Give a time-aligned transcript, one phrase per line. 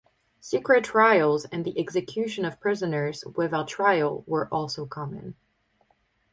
[0.39, 5.35] Secret trials and the execution of prisoners without trial were also common.